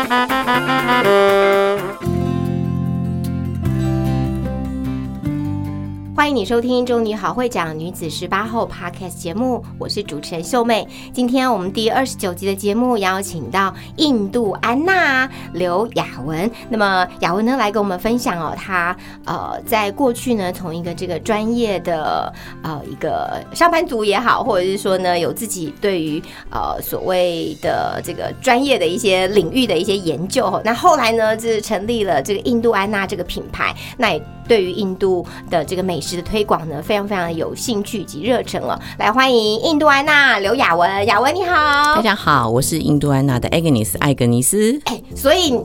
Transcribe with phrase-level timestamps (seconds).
[6.31, 10.87] 欢迎你收听《中女好会讲女子十八后》Podcast 节目，我是主持人秀妹。
[11.11, 16.49] 今天我们第二十九集的节目邀请到印度安娜刘雅文。
[16.69, 30.61] 那么雅文呢，来跟我们分享哦，她呃在过去呢，从一个这个专业的呃一个上班族也好，或者是说呢，有自己对于呃所谓的这个专业的一些领域的一些研究。
[30.63, 38.79] 那后来呢，就是成立了这个印度安娜这个品牌，那也对于印度的这个美食的推广呢，非常非常的有兴趣及热忱了。
[38.97, 42.01] 来欢迎印度安娜刘雅文，雅文你好大。
[42.01, 44.79] 家好，我是印度安娜的 Agnes 艾格尼斯。
[44.85, 45.59] 哎，所以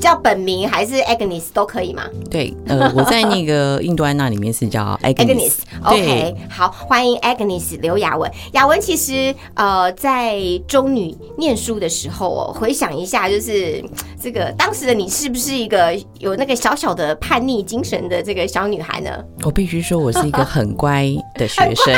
[0.00, 5.52] 叫本名还是 Agnes 都可以吗对，呃，我在那个印度安娜里面是叫 Agnes。
[5.84, 8.30] ？Agnes，OK，、好，欢迎 Agnes 刘雅文。
[8.52, 13.84] 雅文其实呃在中女念书的时候哦，回想一下，就是
[14.20, 19.10] 这个当时的你是不是一个有那个小小的叛逆精神的这个小女孩呢？
[19.44, 21.94] 我必须说，我是一个很乖的学生，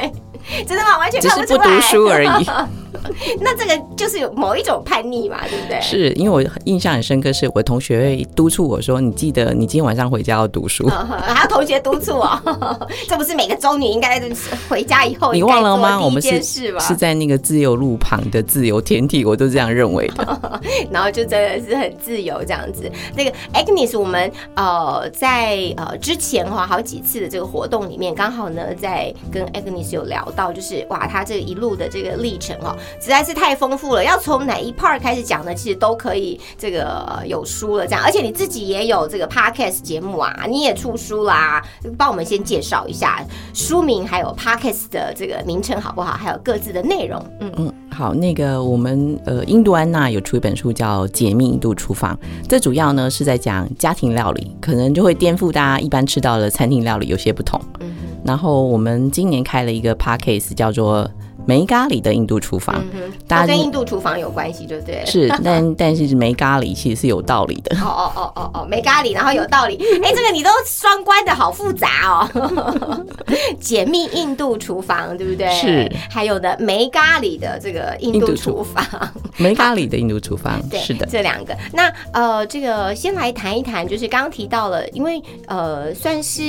[0.66, 0.98] 真的吗？
[0.98, 1.28] 完全只。
[1.28, 2.46] 是不读书而已。
[3.40, 5.80] 那这个就是有某一种叛逆嘛，对不对？
[5.80, 10.86] 是因为我印象很深刻，是我同学会督促我说：“你记得你今天晚上回家要读书。
[10.88, 12.40] 还有同学督促我，
[13.08, 14.20] 这不是每个中女应该
[14.68, 16.00] 回家以后你忘了吗？
[16.00, 16.80] 我们是吧？
[16.80, 20.60] 是在那个自由路旁的自由天地，我都这样认为的。
[20.90, 22.90] 然后就真的是很自由这样子。
[23.16, 34.04] 那个 Agnes，我们呃在呃之前哈好几次的这个活动里面，刚好呢在跟 Agnes 有聊到，就是哇，他这一路的这个历程哦，实在是太丰富了。
[34.04, 35.54] 要从哪一 part 开始讲呢？
[35.54, 41.62] 其实都可以这个呃有书了这样，而且你自己也有这个 podcast 节目啊，你也出书啦，
[41.96, 46.12] 帮我们先介绍一下书名，还有 podcast 的这个名称好不好？
[46.12, 47.52] 还有各自的内容，嗯。
[47.56, 52.18] 嗯，好，那个我们呃，印度安娜有出一本书叫《解密印度厨房》，
[52.48, 57.60] 这主要呢是在讲家庭料理，可能就会颠覆大家一般吃到的餐厅料理有些不同。
[57.80, 57.92] 嗯
[58.24, 61.10] 然后我们今年开了一个 podcast 叫做
[61.46, 62.82] “没咖喱的印度厨房”，
[63.26, 65.02] 大家跟印度厨房有关系，对不对？
[65.06, 67.76] 是， 但但是没咖喱其实是有道理的。
[67.76, 69.76] 哦哦哦哦哦，没咖喱，然后有道理。
[70.02, 73.04] 哎，这个你都双关的好复杂哦。
[73.60, 75.50] 解密印度厨房，对不对？
[75.52, 75.90] 是。
[76.10, 78.84] 还有的没咖喱的这个印度厨厨房，
[79.36, 81.06] 没咖喱的印度厨房，对，是的。
[81.06, 81.56] 这两个。
[81.72, 86.42] 那呃，这个先来谈一谈，就是刚刚提到了，因为呃，算是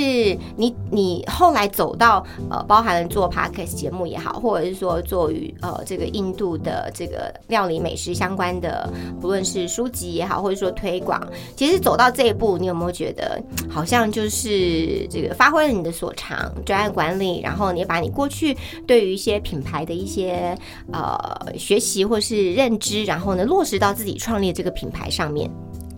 [0.56, 11.22] 你你后来走到呃，包含了做 podcast 节目也好，或者是说做与呃这个印度的这个料理美食相关的，不论是书籍也好，或者说推广，
[11.56, 18.56] 其实走到这一步，你有没有觉得好像就是这个发挥了你的所长，专案管理，然后你把你过去
[18.88, 20.58] 对于一些品牌的一些
[20.92, 25.50] 呃学习或是认知，然后呢落实到自己创立这个品牌上面。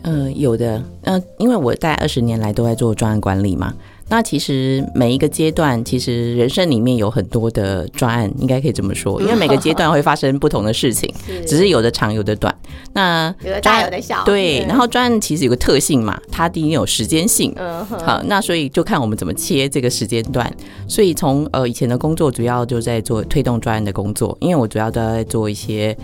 [0.03, 3.73] 嗯、有的，嗯、因为我在二十年来都在做专案管理嘛。
[4.07, 11.11] 那其实每一个阶段，其实人生里面有很多的专案，应该可以这么说，因为每个阶段会发生不同的事情，
[11.47, 12.55] 只是有的长，有的短。
[12.93, 17.51] 那有的大有的小，对，然后专案其实有个特性嘛，它第一有时间性。
[17.55, 20.51] 嗯，好，那所以就看我们怎么切这个时间段。
[20.87, 25.97] 所以从呃以前的工作主要就在做推动专案的工作，因为我主要都在做一些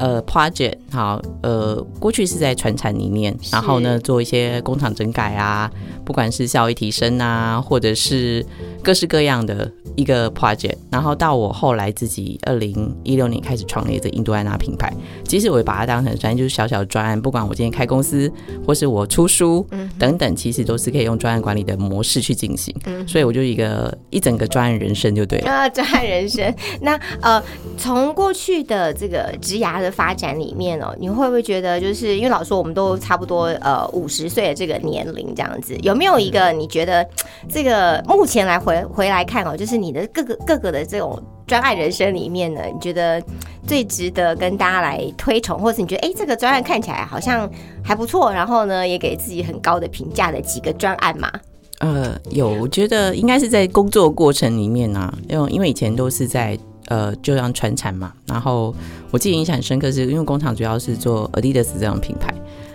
[0.00, 0.74] 呃 project。
[0.90, 5.70] 好，呃过去是在船产里面，然后呢做一些工厂整改啊，
[6.04, 8.44] 不管是效益提升啊，或者是
[8.82, 10.74] 各式各样的一个 project。
[10.90, 14.92] 然后到我后来自己二零一六年开始创立这印度安娜品牌，
[15.24, 18.30] 其实我也把它当成专案，就是小小的专案，不管我今天开公司
[18.66, 19.64] 或是我出书
[19.98, 22.74] 等等，其实都是可以用专案管理的模式去进行。
[23.06, 25.50] 所以我就一个一整个专案人生就对了。
[25.50, 26.52] 啊，专案人生。
[26.80, 27.42] 那呃，
[27.76, 37.06] 从过去的这个职涯的发展里面哦，你会不会觉得，就是因为老说我们都差不多呃五十岁的这个年龄这样子，有没有一个你觉得
[37.48, 43.22] 这个目前来回回来看哦，就是你的各个各个的这种专案人生里面呢，你觉得
[43.66, 47.50] 最值得跟大家来推崇，或是你觉得哎这个专案看起来好像
[47.82, 51.30] 还不错，然后呢也给自己很高的评价的几个专案嘛？
[51.80, 56.58] 呃，有，我觉得应该是在工作过程里面呢、因为因为以前都是在
[56.90, 58.74] 呃，就像传产嘛，然后
[59.12, 62.34] 我记得印象很深刻是，因为工厂主要是做 Adidas 这种品牌，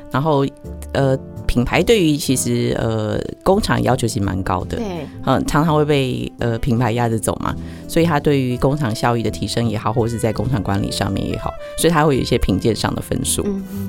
[0.10, 0.46] 然后
[0.94, 4.86] 呃品牌对于其实呃工厂要求其实蛮高的，对，
[5.26, 7.54] 嗯，常常会被呃品牌压着走嘛，
[7.90, 13.44] 所以它对于工厂效益的提升也好，或者是在工厂管理上面也好，所以它会有一些评鉴上的分数。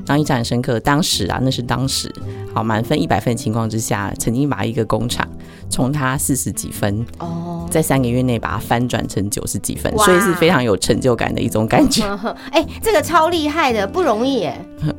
[0.05, 2.12] 然后印象很深刻，当时啊，那是当时
[2.52, 5.26] 好满分一百分的情况之下，曾经把一个工厂
[5.69, 12.05] 从他四十几分，哦，在三个月内把它翻转成九十几分，所以是非常有成就感的一种感觉。
[12.51, 14.67] 哎、这个超厉害的，不容易耶。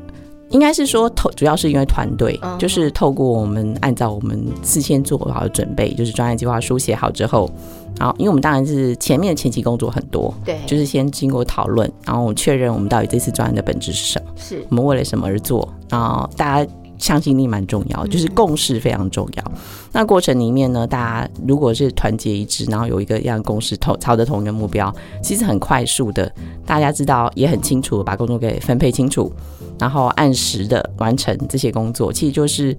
[0.49, 7.51] 应该是说，透主要是因为团队嗯，就是透过我们按照我们事先做好的准备，就是专业计划书写好之后，
[7.99, 19.51] 然后因为我们当然是前面前期工作很多，对，就是先经过讨论，然后我们确认我们到底这次专案的本质是什么，是我们为了什么而做，然后大家向心力蛮重要，就是共识非常重要。
[19.91, 24.93] 那过程里面呢，大家如果是团结一致，然后有一个样公司，同朝着同一个目标，
[25.23, 26.31] 其实很快速的，
[26.65, 29.31] 大家知道也很清楚，把工作给分配清楚，
[29.79, 32.77] 然后按时的完成这些工作，其实就是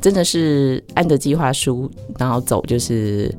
[0.00, 3.32] 真的是按着计划书，然后走，就是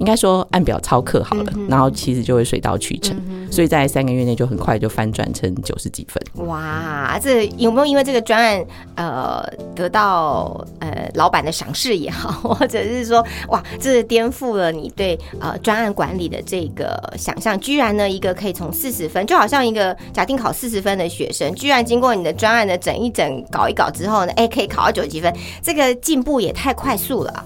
[0.00, 6.46] 应该说按表操课好了，嗯然后其实就会水到渠成，嗯所以在三个月内就很快就翻转成九十几分。
[6.46, 8.64] 哇，这有没有因为这个专案
[8.96, 9.44] 呃
[9.74, 17.60] 得到呃老板的赏识也好，或者是说哇，这颠覆了你对呃专案管理的这个想象？
[17.60, 25.30] 居然呢，一个可以从四十分，就好像一个假定考四十分的学生，居然经过你的专案的整一整搞一搞之后呢，哎，可以考到九十几分，
[25.62, 27.44] 这个进步也太快速了。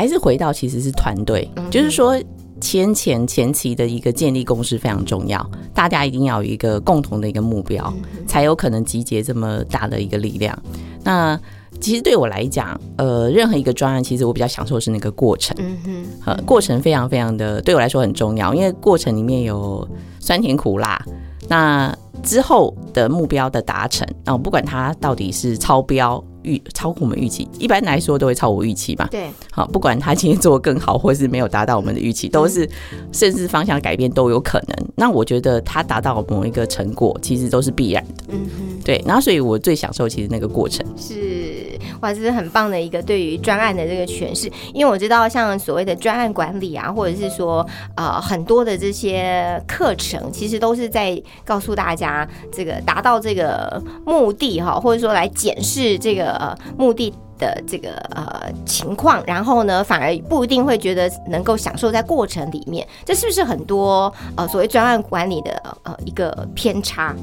[0.00, 2.18] 还是回到其实是团队，嗯就是说
[2.62, 10.58] 先前前期的一个建立共识非常重要，大家一定要有一个共同的一个目标，嗯才有可能集结这么大的一个力量。
[11.04, 11.38] 那
[11.82, 19.86] 其实对我来讲，呃，任何一个专案，其实我比较享受的是那个过程，嗯哼，呃，过程非常非常的对我来说很重要，因为过程里面有
[20.18, 20.98] 酸甜苦辣。
[21.46, 29.06] 那之后的目标的达成，啊、不管它到底是超标预超乎我们预期，一般来说都会超我预期嘛。
[29.10, 32.68] 对，好，不管他今天做得更好，或是没有达到我们的预期，都是
[33.12, 34.88] 甚至方向改变都有可能。
[34.96, 38.24] 那我觉得他达到某一个成果，其实都是必然的。
[38.28, 38.80] 嗯哼。
[38.82, 40.84] 对，然后所以我最享受其实那个过程。
[40.96, 47.64] 是哇，这是很棒的一个对于专案的这个诠释，因为我知道像所谓的专案管理啊，或者是说
[47.94, 57.12] 呃很多的这些课程，其实都是在告诉大家这个达到这个目的哈，或者说来检视这个、呃、目的。
[57.40, 65.52] 的这个呃情况，然后呢，反而不一定会觉得能够享受在过程里面，这是不是很多呃所谓专案管理的
[65.84, 67.16] 呃一个偏差？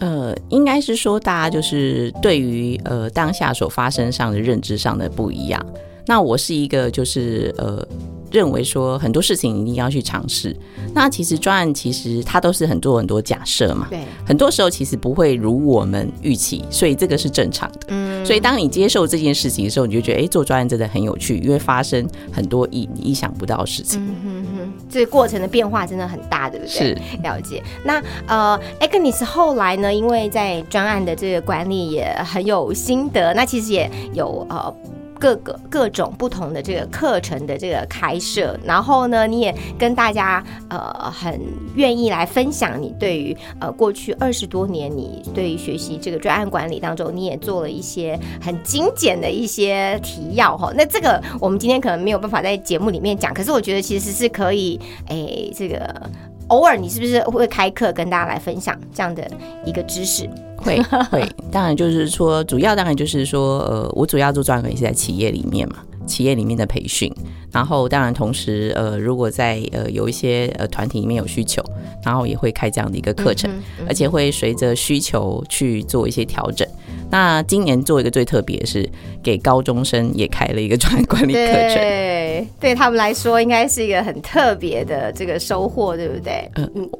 [0.00, 5.62] 呃，应该是说大家就是对于呃当下所发生上的认知上的不一样。
[6.06, 7.86] 那我是一个就是呃
[8.32, 10.56] 认为说很多事情一定要去尝试。
[10.94, 17.80] 那其实专案其实它都是很多很多假设嘛，对，很多时候其实不会如我们预期，所以这个是正常的。
[17.88, 24.00] 嗯，所以当你接受这件事情的时候，你就觉得哎、诶做专案真的很有趣，因为发生很多意你意想不到的事情。
[24.00, 26.72] 嗯哼哼，这个过程的变化真的很大，对不对？
[26.72, 27.62] 是，了解。
[27.84, 34.74] 那呃 a g n e s 后来呢，因为在专案的这个管理也很有心得，那其实也有呃。
[35.20, 41.38] 各个各种不同的这个课程的这个开设，然后呢，你也跟大家呃很
[41.74, 50.72] 愿意来分享你对于呃过去二十多年你对于学习这个专案管理当中，你也做了一些很精简的一些提要哈。
[50.74, 56.10] 那这个我们今天可能没有办法在节目里面讲，可是我觉得其实是可以，诶，这个
[56.50, 59.28] 偶尔你是不是会开课跟大家来分享这样的
[59.64, 60.28] 一个知识？
[60.58, 60.78] 会
[61.10, 65.76] 会，当然就是说，主要当然就是说，呃，我主要做专案管理是在企业里面嘛，
[66.06, 67.10] 企业里面的培训，
[67.50, 71.62] 然后当然同时，呃，如果在呃有一些呃团体里面有需求，
[72.04, 73.50] 然后也会开这样的一个课程，
[73.88, 76.68] 而且会随着需求去做一些调整。
[77.10, 78.88] 那今年做一个最特别的是，
[79.22, 81.74] 给高中生也开了一个专业管理课程。
[81.74, 86.50] 对，对他们来说应该是一个很特别的这个收获，对不对？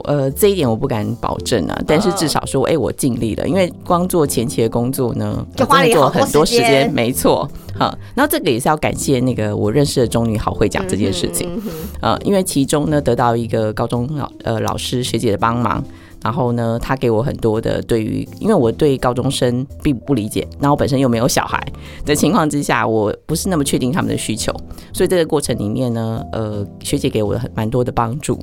[0.04, 7.48] 呃，这一点我不敢保证啊，但是至少说，哎、我尽力了，因为光做前期的工作呢，就花了很多时间没错。
[7.78, 11.48] 好，然后这个也是要感谢那个我认识的中女好会讲这件事情，
[12.00, 15.82] 呃，因为其中呢得到一个高中老呃老师学姐的帮忙。
[16.22, 21.60] 然后呢，他给我很多的对于，因为我对高中生并不理解，然后我本身又没有小孩
[22.04, 24.52] 的情况之下，我不是那么确定他们的需求，
[24.92, 28.38] 所以这个过程里面呢，呃，学姐给我很蛮多的帮助。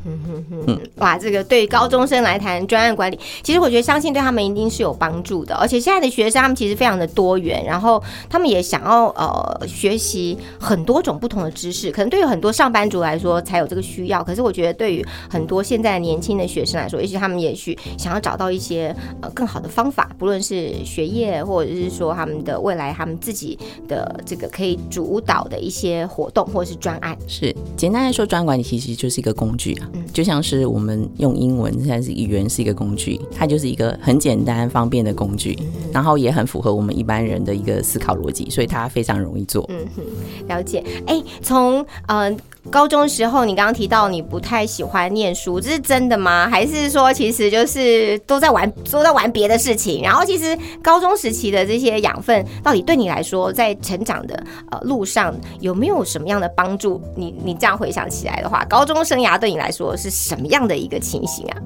[0.66, 5.56] 嗯，哇，这个对高中生来谈专案管理，其实我觉得相信对他们一定是有帮助的。
[5.56, 11.92] 而且现在的学生他们其实非常的多元，然后他们也想要呃学习很多种不同的知识。
[11.92, 23.58] 可能对于很多上班族来说才有这个需要，可是我觉得对于很多现在年轻的学生来说，也许他们也需去，想要找到一些呃更好的方法，不论是学业或者是说他们的未来，他们自己
[23.88, 27.18] 的这个可以主导的一些活动或者是专案。
[27.28, 39.66] 是简单来说，专案管理其实就是一个工具啊，嗯就像是我们用英文，现在是语言是一个工具，它就是一个很简单方便的工具，嗯然后也很符合我们一般人的一个思考逻辑，所以它非常容易做。
[39.70, 40.04] 嗯哼，
[40.48, 40.84] 了解。
[41.06, 42.36] 哎，从呃
[42.70, 46.50] 高中时候，你刚刚提到你不太喜欢念书，这是真的吗？
[46.50, 50.04] 还是说其实就就是都在玩，都在玩别的事情？
[50.04, 57.02] 然后其实高中时期的这些养分，到底对你来说，在成长的呃路上有没有什么样的帮助？
[57.16, 61.58] 你你这样回想起来的话，高中生涯对你来说是什么样的一个情形啊？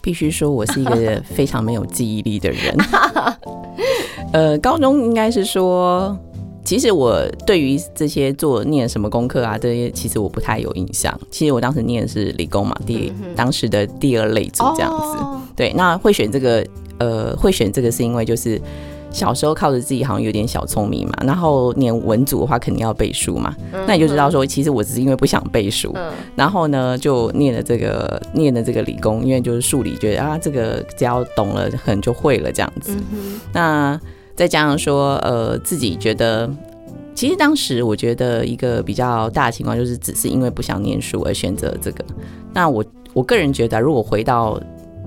[0.00, 2.76] 必须说我是一个非常没有记忆力的人。
[4.32, 6.16] 呃，高中应该是说，
[6.64, 11.18] 其实我对于这些做念什么功课啊，这些其实我不太有印象。
[11.30, 15.18] 其实我当时念的是理工嘛，第、当时的第二类组这样子。
[15.18, 15.40] 哦。
[15.56, 16.64] 对，那会选这个，
[16.98, 18.60] 呃，会选这个是因为就是
[19.10, 23.54] 小时候靠着自己好像有点小聪明嘛，然后念文组的话肯定要背书嘛，
[23.86, 26.10] 那你就知道说，其实我只是因为不想背书，嗯。
[26.34, 34.00] 然后呢就念了这个念了这个理工，因为就是数理觉得啊这个只要懂了可能就会了这样子，嗯那
[34.34, 36.50] 再加上说呃自己觉得。
[37.14, 42.02] 其实当时我觉得一个比较大的情况就是，只是因为不想念书而选择这个。
[42.54, 44.58] 那我我个人觉得，如果回到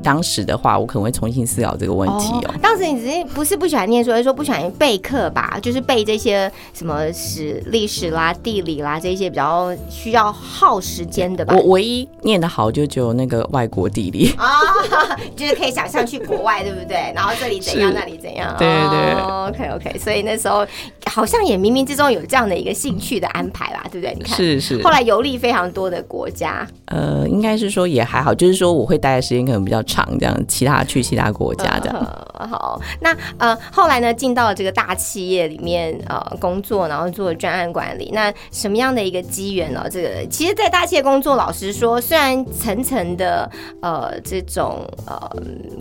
[0.06, 2.54] 当时的话，我可能会重新思考这个问题哦。
[2.62, 5.58] 当时你只是不是不喜欢念书，而是说不喜欢备课吧？
[5.60, 11.64] 就是背这些什么史、历史啦、地理啦这些比较需要耗时间的吧我？
[11.72, 14.32] 唯一念得好就只有那个外国地理。
[14.38, 14.46] 啊，
[15.36, 17.12] 就是可以想象去国外，对不对？
[17.16, 18.56] 然后这里怎样，那里怎样？
[18.60, 20.66] 对对对哦 OK OK，所以那时候
[21.08, 24.14] 好像也冥冥之中有这样的一个兴趣的安排吧，对不对？
[24.16, 32.28] 你看，是是后来游历非常多的国家，呃，应该是说也还好，就是说我会待的时间可能比较长，这样其他去其他国家这样。
[32.50, 38.12] 好，那呃后来呢，进到这个大企业里面呃工作，然后做专案管理。
[38.14, 39.88] 那什么样的一个机缘呢？
[39.90, 43.50] 这个其实，在大企业工作，老实说，虽然层层的
[43.82, 45.30] 呃这种呃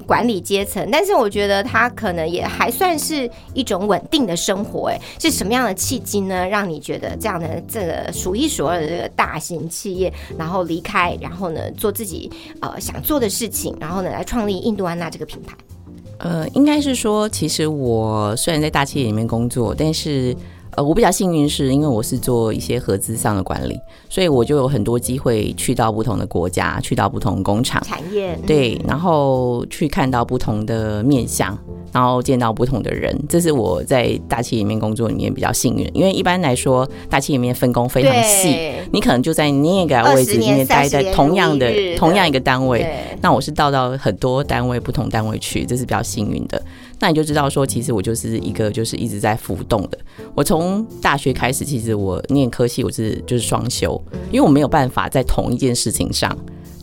[0.07, 4.89] 管理阶层，但是我觉得它可能也还算是一种稳定的生活。
[4.89, 12.31] 哎，是什么样的契机呢，让你觉得这样的这个数一数二的这个大型企业，然后离开，然后呢做自己
[12.61, 15.55] 呃想做的事情，然后呢来创立印度安娜这个品牌？
[16.19, 20.35] 呃，应该是说，其实我虽然在大企业里面工作，但是
[20.77, 23.79] 呃，我比较幸运是因为我是做一些合资上的管理，
[24.09, 27.83] 所以我就有很多机会去到不同的国家，去到不同工厂。
[27.85, 31.57] 产业对，然后去看到不同的面相，
[31.93, 35.89] 然后见到不同的人，这是我在大企业里面工作里面比较幸运。
[35.95, 42.87] 因为一般来说，大企业里面分工非常细，你可能就在那个位置里面待在同样的20年30年同样一个单位。
[43.21, 46.61] 那我是到到很多单位、不同单位去，这是比较幸运的。
[47.05, 49.99] 那你就知道说，其实我就是一个就是一直在浮动的。
[50.35, 56.35] 我从大学开始，其实我念科系，我是就是双修，因为我没有办法在同一件事情上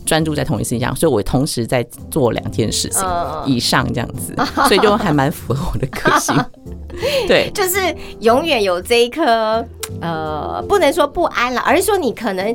[0.06, 4.32] 专注在同一事情上，所以我同时在做两件事情嗯以上这样子，
[4.68, 6.32] 所以就还蛮符合我的个性。
[7.26, 9.64] 对，就是永远有这一颗
[10.00, 12.54] 呃，不能说不安了，而是说你可能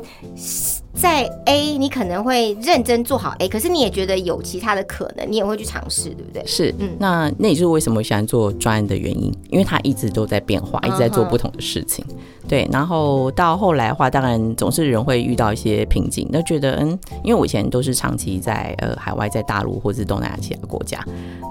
[0.94, 6.42] 在 A，你可能会认真做好 A，可是你也觉得有其他的可能，你也会去尝试，对不对？
[6.44, 12.04] 是，嗯那那也就是为什么我喜欢做专案的原因，因为它一直都在变化，一直在做不同的事情。
[12.48, 20.98] 对，然后到后来的话，当然总是人会遇到一些瓶颈，那觉得嗯，因为我以前都是长期在呃海外，在大陆或是东南亚其他国家，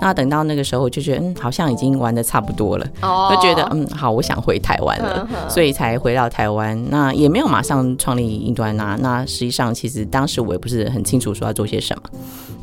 [0.02, 6.82] 那等到那个时候就觉得嗯，好像已经玩的差不多了，哦就觉得嗯，好，我想回台湾了，嗯所以才回到台湾。
[6.90, 8.98] 那也没有马上创立印度安娜。
[9.02, 12.04] 那实际上，其实当时我也不是很清楚说要做些什么。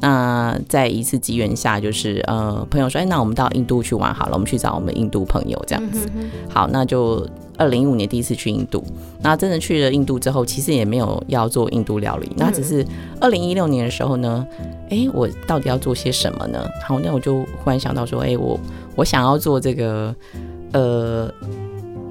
[0.00, 6.08] 那在一次机缘下，就是呃，朋友说，哎，那我们到印度去玩好了，我们去找我们印度朋友这样子。
[6.48, 8.84] 好，那就二零一五年第一次去印度。
[9.22, 12.84] 那真的去了印度之后，其实也没有要做印度料理，那只是
[13.20, 14.46] 二零一六年的时候呢，
[14.90, 16.68] 哎，我到底要做些什么呢？
[16.86, 18.60] 好，那我就忽然想到说，哎，我
[18.94, 20.14] 我想要做这个
[20.72, 21.32] 呃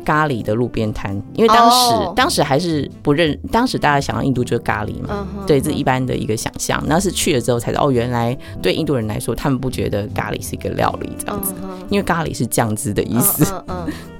[0.05, 2.13] 咖喱的路边摊，因为当时、哦。
[2.15, 5.25] 当时还是不认，当时大家想到印度就是咖喱嘛。
[5.47, 11.53] 对，这一般的一个想象，那是去了之后才知道，哦，原来对印度人来说，他们不觉得咖喱是一个料理这样子，
[11.89, 13.45] 因为咖喱是酱汁的意思。
[13.67, 13.93] 嗯嗯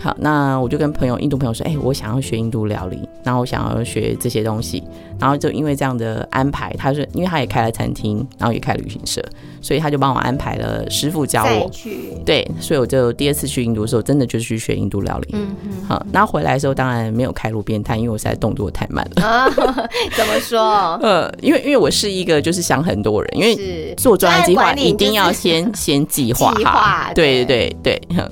[0.00, 4.82] 好，那我就跟朋友印度朋友说，哎、我想要学印度料理，然后我想要学这些东西，
[5.18, 9.20] 然后就因为这样的安排，他是因为他也开了餐厅，然后也开了旅行社，
[9.60, 11.68] 所以他就帮我安排了师傅教我。
[11.70, 15.28] 去，对，所以我就第二次去印度的时候，真的就是去学印度料理。
[15.32, 15.84] 嗯嗯。
[15.88, 19.26] 好，然后回来的时候当然没有开路边摊，因为我实在动作太慢了。
[19.26, 19.48] 啊，
[20.16, 20.96] 怎么说？
[21.02, 28.24] 呃，因为因为我是一个就是想很多人，因为是做专案计划一定要就是先先计划计哈划，对对对对。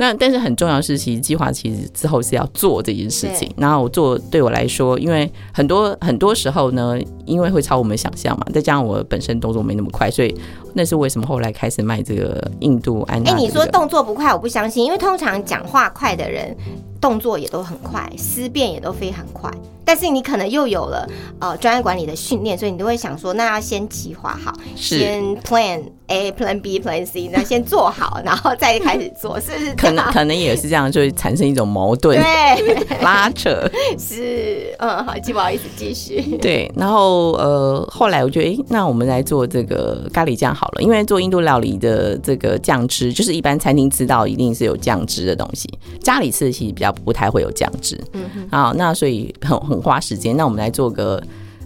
[0.00, 3.52] 哼那但是很重要的是，其实计划其实之后是要做这件事情。
[3.56, 10.34] 然后我做对我来说，因为很多很多时候呢，因为会超我们想象嘛，再加上我本身动作没那么快，所以
[10.72, 13.46] 那是为什么后来开始卖这个印度安娜、哎、这个。
[13.46, 16.56] 你说动作不快，我不相信，因为通常讲话快的人，
[17.00, 19.50] 动作也都很快，思辨也都非常快。
[19.90, 21.04] 但是你可能又有了
[21.40, 30.04] 呃专业管理的训练，所以你都会想说，那要先计划好，先 Plan A、Plan B、Plan C，那先做好，然后再开始做， 是不是可能？
[30.12, 33.68] 可能也是这样，就会产生一种矛盾对，拉扯。
[33.98, 36.20] 是，嗯，好，不好意思，继续。
[36.38, 45.68] 对，然后呃，后来我觉得，诶，那我们来做这个咖喱酱好了，因为做印度料理的这个酱汁，就是一般餐厅吃到一定是有酱汁的东西，
[46.00, 48.00] 家里吃的其实比较不太会有酱汁。
[48.12, 51.22] 嗯哼，好，那所以很很花时间，那我们来做个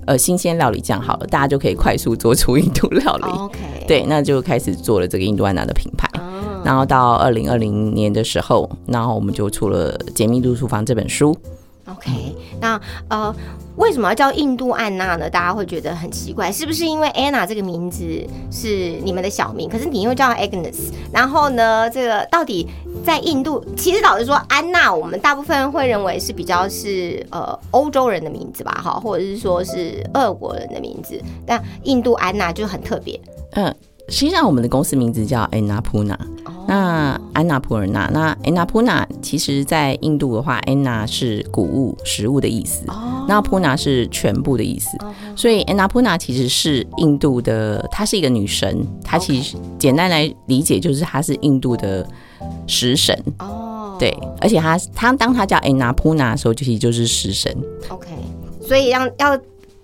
[0.06, 3.24] 呃新鲜料理酱好了，大家就可以快速做出印度料理。
[3.24, 6.08] OK，，对，那就开始做了这个印度安娜的品牌。
[6.14, 11.36] 嗯，然后到二零二零年的时候，然后我们就出了《解密度厨房》这本书。
[11.86, 13.34] OK，那呃，
[13.76, 15.28] 为什么要叫印度安娜呢？
[15.28, 18.02] 大家会觉得很奇怪，是不是因为 Anna 这个名字
[18.50, 22.66] 是你们的小名，可是你又叫 Agnes，然后呢，这个到底
[23.04, 33.20] 在印度，其实老实说，安娜我们大部分会认为是比较是呃欧洲人的名字吧，哈，或者是说是俄国人的名字，但印度安娜就很特别。
[33.56, 33.74] 嗯、
[34.08, 36.16] 实际上我们的公司名字叫 Annapurna。
[36.66, 43.26] 那安娜普尔纳，那 Annapurna 其实在印度的话，Anna 是谷物、食物的意思，哦。
[43.28, 44.96] 那 Puna 是全部的意思，
[45.36, 52.06] 所以 Annapurna 其实是印度的，她是一个女神，她其实简单来理解就是她是印度的
[52.66, 57.54] 食神，哦，对，而且她她当她叫 Annapurna 的时候，其实就是食神
[57.88, 58.08] ，OK，
[58.66, 59.38] 所以让要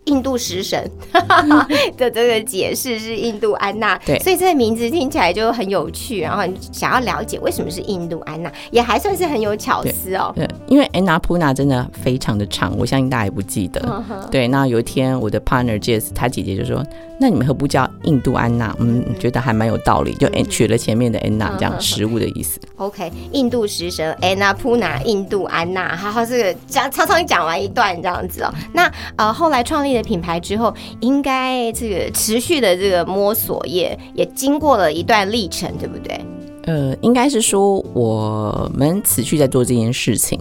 [0.05, 0.91] 印度食神
[1.97, 10.33] 的这个解释是印度安娜，对所以这个名字听起来就很有趣，然后你想要了解为什么是印度安娜，也还算是很有巧思哦。
[10.35, 14.03] 对，因为 Annapurna 真的非常的长，我相信大家也不记得。
[14.31, 16.85] 对，那有一天我的 partner Jess 他姐姐就说
[17.21, 22.59] ：“那你们何不叫印度安娜？”嗯，觉得还蛮有道理，就嗯取了前面的 Anna 这嗯样食物的意思。
[22.77, 28.53] OK，印度食神 Anna Puna，印度安娜，好好这个讲常常讲完一段这样子哦。
[28.73, 36.21] 那呃后来创立的品牌之后，应该这个持续的这个摸索也也经过了一段历程，对不对？
[36.65, 40.39] 呃，应该是说我们持续在做这件事情，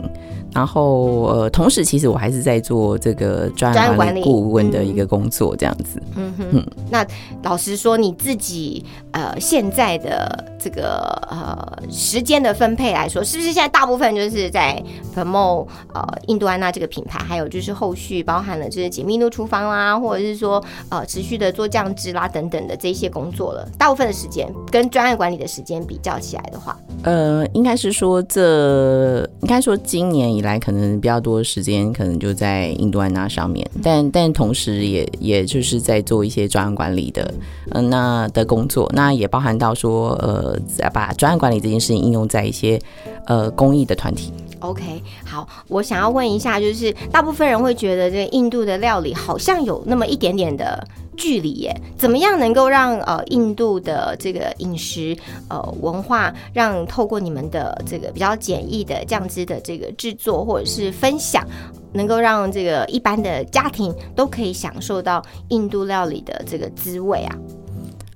[0.53, 6.01] 然后呃，同时其实我还是在做这个专专案管理顾问的一个工作，这样子。
[6.15, 7.05] 嗯哼，那
[7.43, 14.83] 老实说，你自己呃现在的这个呃时间的分配来说，是不是现在大部分就是在
[15.15, 23.67] promote 呃印度安娜这个品牌，还有就是后续包含了就是解密度厨房啦，或者是说呃持续的做酱汁啦等等的这些工作了。
[23.77, 37.31] 大部分的时间跟专案管理的时间比较起来的话，呃，应该是说这应该说今年以来可能比较多时间可能就在印度安娜上面，但但同时也也就是在做一些专案管理的
[37.71, 40.57] 呃那的工作，那也包含到说呃
[40.91, 42.79] 把专案管理这件事情应用在一些
[43.25, 44.33] 呃公益的团体。
[44.61, 50.85] OK，好，我想要问一下，就是大部分人会觉得这个印度的料理好像有那么一点点的
[51.19, 55.15] 距离耶，怎么样能够让呃印度的这个饮食
[55.49, 61.45] 呃文化，让透过你们的这个比较简易的酱汁的这个制作或者是分享，
[61.91, 67.35] 能够让这个一般的家庭都可以享受到印度料理的这个滋味啊？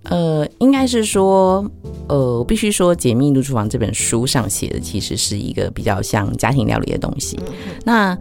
[0.03, 1.69] 呃，应该是说，
[2.07, 7.39] 呃，我必须说，《解密印度厨房》这本书上写的其实是一个比较像家庭料理的东西。
[7.85, 8.17] 那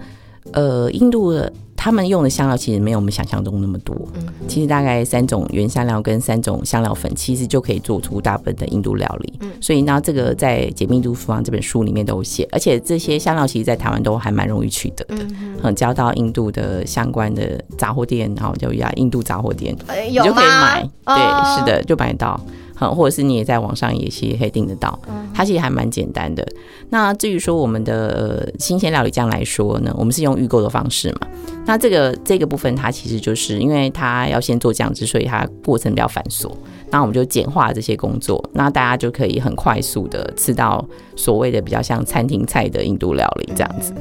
[0.53, 4.25] 呃，印度的他们用的香料其实没有我们想象中那么多，嗯。
[4.47, 9.33] 其实大概三种原香料跟三种香料粉，其实就可以做出大部分的印度料理。
[9.41, 9.51] 嗯。
[9.61, 15.17] 所以呢，这个在《解密印度厨房》这本书里面都有写，而且这些香料其实在台湾都还蛮容易取得的。
[15.17, 21.59] 嗯，嗯，交到印度的相关的杂货店，然后就呀印度杂货店，呃有你就可以吗买，对，哦。
[21.59, 22.41] 是的，就买得到。
[22.83, 26.47] 好，或者是你也在网上也其实可以订得到，嗯它其实还蛮简单的。
[26.91, 31.29] 那至于说我们的、呃、新鲜料理酱来说呢，我们是用预购的方式嘛，
[31.65, 36.51] 那这个这个部分，它其实就是因为它要先做酱汁，所以它过程比较繁琐。
[36.91, 43.95] 那我们就简化这些工作，那大家就可以很快速的吃到所谓的比较像餐厅菜的印度料理这样子。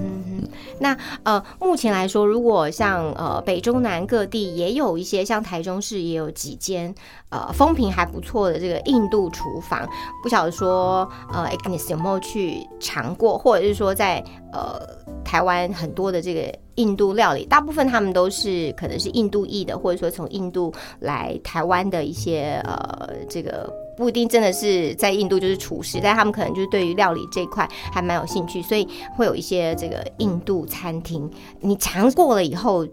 [0.81, 6.93] 那呃，目前来说，如果像呃北中南各地也有一些，像台中市也有几间
[7.29, 9.87] 呃风评还不错的这个印度厨房，
[10.23, 14.81] 不晓得说呃 Agnes 有没有去尝过，或者是说在呃
[15.23, 23.71] 台湾很多的这个印度料理，大部分他们都是可能是印度裔的，或者说从印度来台湾的一些呃这个。
[24.01, 31.29] 不一定真的是在印度就是厨师，但他们可能就是对于料理这一块还蛮有兴趣，所以会有一些这个印度餐厅。
[31.59, 32.83] 你尝过了以后。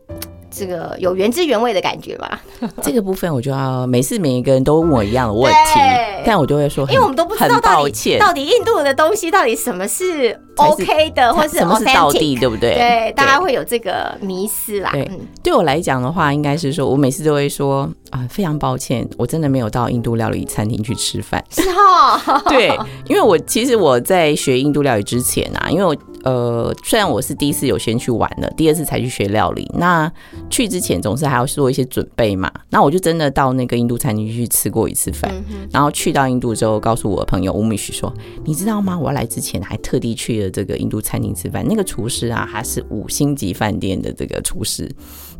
[0.58, 2.40] 这个有原汁原味的感觉吧？
[2.82, 5.80] 这个部分我就要每次每一个人都问我一样的问题，
[6.24, 12.74] 但我就会说，因为我们都不知道到底到底印度的东西到底什么是 OK 的，或是什么是道地，对不对？
[12.74, 14.90] 对，大家会有这个迷思啦。
[14.92, 15.10] 对，
[15.42, 21.42] 对我来讲的话，应该是说我每次都会说啊，非常抱歉，我真的没有到印度料理餐厅去吃饭。
[21.50, 25.96] 是哈， 对，因为我其实我在学印度料理之前啊，因为我。
[26.28, 29.66] 呃，虽然我是第一次有先去玩了，第二次才去学料理。
[29.72, 30.12] 那
[30.50, 32.52] 去之前总是还要做一些准备嘛。
[32.68, 35.32] 那我就真的到那个印度餐厅去吃过一次饭。
[35.72, 38.12] 然后去到印度之后，告诉我的朋友乌米许说
[38.44, 38.98] ：“你知道吗？
[38.98, 41.64] 我要来之前还特地去了这个印度餐厅吃饭。
[41.66, 44.86] 那个厨师啊，他是五星级饭店的这个厨师。”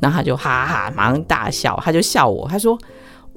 [0.01, 2.79] 然后他就哈哈马上大笑，他就笑我，他说。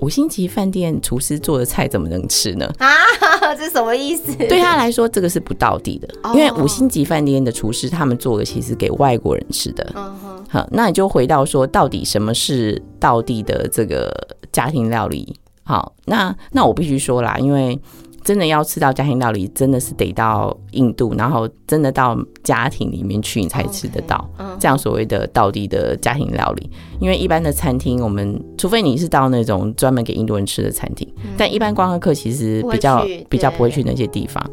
[0.02, 2.72] 五星级饭店厨师做的菜怎么能吃呢？
[2.78, 2.90] 啊，
[3.58, 4.36] 这什么意思？
[4.36, 9.92] 对他来说，这个是不到地的，因为五星级饭店的厨师他们做的其实给外国人吃的。
[9.96, 14.12] 嗯哼，好，那你就回到说，到底什么是到地的这个
[14.52, 15.36] 家庭料理？
[15.64, 17.80] 好，那那我必须说啦，因为。
[18.24, 24.30] 真的要吃到家庭料理，真的是得到印度，然后真的到家庭里面去，你才吃得到
[24.60, 26.70] 这样所谓的道地的家庭料理。
[27.00, 34.44] 因为一般的餐厅，我们除非你是到那种专门给印度人吃的餐厅，但一般观光客其实比较比较不会去那些地方。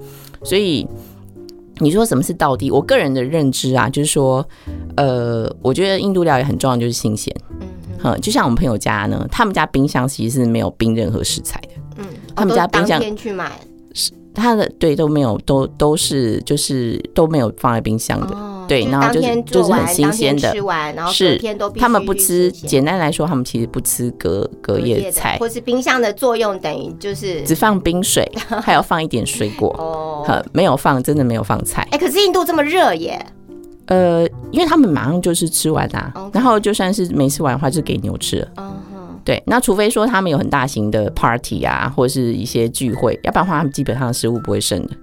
[0.43, 0.87] 所以
[1.79, 2.71] 你说什么是道地？
[2.71, 4.47] 我个人的认知啊，就是说，
[4.97, 7.35] 呃，我觉得印度料理很重要，就是新鲜。
[8.03, 11.69] 嗯，就像我们朋友家呢，他们家冰箱其实是没有冰任何食材的。
[11.99, 12.07] 嗯。
[12.35, 13.53] 他们家冰箱去买
[13.93, 18.37] 是他的对都没有都都是就是都没有放在冰箱的
[18.69, 21.41] 对，然后就是就是很新鲜的吃完然后是
[21.77, 28.31] 他们不吃，简单来说他们其实不吃隔隔夜菜，或是冰箱的作用等于就是只放冰水，
[28.63, 31.89] 还要放一点水果哦，没有放真的没有放菜。
[31.91, 33.25] 哎，可是印度这么热耶？
[33.87, 38.49] 呃，因为他们马上就是吃完啊，然后就算是没吃完的话，就给牛吃了。
[39.29, 44.97] 对，那除非说他们有很大型的 party 啊，或是一些聚会，要不然的话，他们基本上食物不会剩的。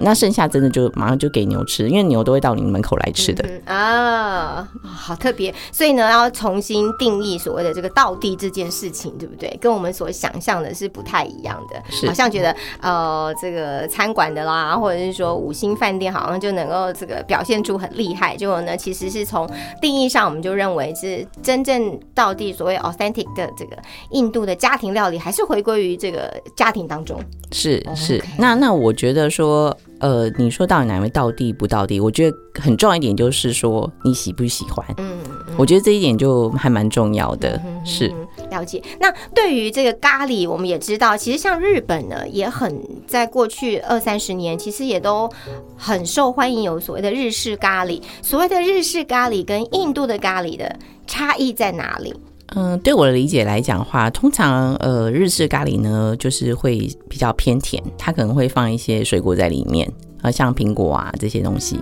[0.00, 5.54] 那剩下真的就马上就给牛吃，因为牛都会到你门口来吃的啊，好特别。
[5.70, 9.56] 所以呢，要重新定义所谓的这个道地这件事情，对不对？
[9.60, 11.82] 跟我们所想象的是不太一样的。
[11.90, 18.36] 是，好像觉得呃，这个餐馆的啦，或者是说五星饭店，好像就能够这个表现出很厉害。
[18.36, 19.48] 结果呢，其实是从
[19.80, 23.76] 定义上，我们就认为是真正道地所谓 authentic 的这个
[24.10, 27.20] 印度的家庭料理，还是回归于这个家庭当中。
[27.52, 29.76] 是是，那那我觉得说。
[30.02, 32.00] 呃，你说到底哪位到地不到地？
[32.00, 34.84] 我觉得很重要一点就是说你喜不喜欢。
[34.98, 35.16] 嗯，
[35.56, 37.60] 我觉得这一点就还蛮重要的。
[37.84, 38.12] 是
[38.50, 38.82] 了解。
[39.00, 45.30] 那对于这个咖喱，我们也知道，其实像日本呢，也很在过去二三十年，其实也都
[45.76, 48.02] 很受欢迎，有所谓的日式咖喱。
[48.22, 52.12] 所谓的日式咖喱跟印度的咖喱的差异在哪里？
[52.48, 61.78] 嗯，对我的理解来讲的话，通常呃日式咖喱呢，就是会比较偏甜，它可能会放一些水果在里面，呃像苹果啊这些东西。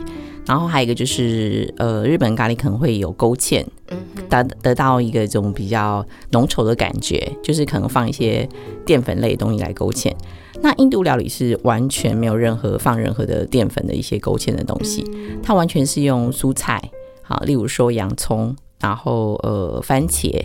[0.46, 8.49] 然后还有一个就是呃日本咖喱可能会有勾芡，嗯，得得到一个这种比较浓稠的感觉，就是可能放一些
[8.87, 10.12] 淀粉类的东西来勾芡。
[10.62, 15.05] 那印度料理是完全没有任何放任何的淀粉的一些勾芡的东西，
[15.42, 16.81] 它完全是用蔬菜，
[17.23, 18.57] 好，例如说洋葱。
[18.81, 20.43] 然后呃，番茄，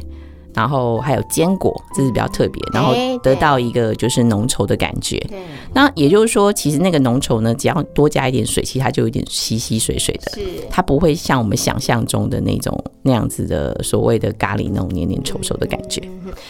[0.54, 2.62] 然后还有坚果，这是比较特别。
[2.74, 2.93] 然后
[3.24, 5.17] 得到一个就是浓稠的感觉。
[5.30, 5.39] 对。
[5.74, 10.32] 那也就是说，其实那个浓稠呢，只要多加一点水，其实它就有点稀稀水水的。
[10.32, 10.41] 是。
[10.69, 16.02] 它不会像我们想象中的那种那样子的所谓的咖喱那种黏黏稠稠的感觉。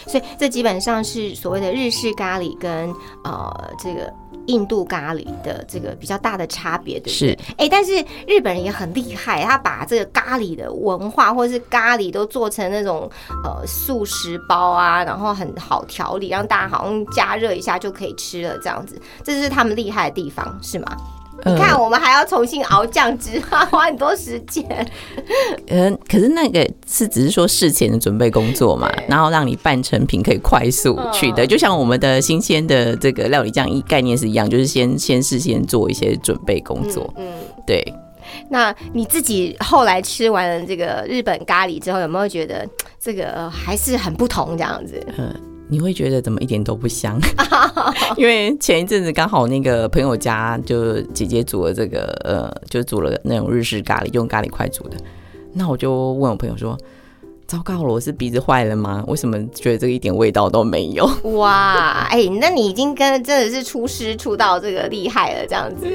[0.06, 2.92] 所以这基本上是所谓的日式咖喱跟
[3.24, 4.12] 呃这个。
[4.46, 7.12] 印度咖喱的这个比较大的差别，对不对？
[7.12, 7.92] 是，哎，但是
[8.26, 13.10] 日本人也很厉害，他把这个咖喱的文化或者是咖喱都做成那种
[13.44, 20.96] 呃素食包啊，然后很好调理，让大家好像加热一下就可以吃了这样子，这是他们厉害的地方，是吗？
[21.46, 24.64] 你看，我们还要重新熬酱汁， 花很多时间。
[25.68, 37.12] 嗯，可是那个是只是说事前的准备工作嘛，然后让你半成品可以快速取得，就像我们的新鲜的这个料理酱一概念是一样，就是先先事先做一些准备工作。
[37.16, 37.32] 嗯，
[37.66, 37.94] 对。
[38.50, 42.68] 那你自己后来吃完了这个日本咖喱之后，有没有觉得
[43.00, 45.00] 这个还是很不同这样子？
[45.16, 45.32] 嗯，
[45.68, 47.20] 你会觉得怎么一点都不香？
[48.16, 54.96] 因为前一阵子刚好那个朋友家就姐姐煮了这个呃，就煮了那种日式咖喱，用咖喱块煮的。
[55.52, 56.78] 那我就问我朋友说。
[57.48, 59.04] 糟糕了，我是鼻子坏了吗？
[59.06, 61.08] 为什么觉得这个一点味道都没有？
[61.36, 65.86] 哇，哎，那你已经跟真的是出师出道这个厉害了，这样子。